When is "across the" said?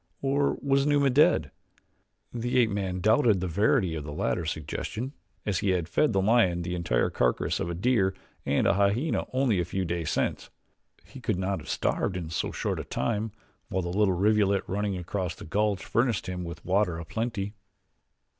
14.97-15.45